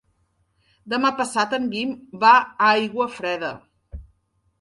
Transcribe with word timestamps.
Demà 0.93 1.11
passat 1.19 1.53
en 1.57 1.67
Guim 1.73 1.91
va 2.23 2.31
a 2.39 2.71
Aiguafreda. 2.79 3.53